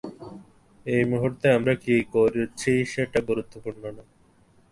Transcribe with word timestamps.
এই 0.85 1.03
মুহূর্তে, 1.11 1.47
আমরা 1.57 1.73
কি 1.83 1.95
করছি 2.13 2.71
সেটা 2.93 3.19
গুরুত্বপূর্ণ 3.29 3.83
নয়। 3.97 4.09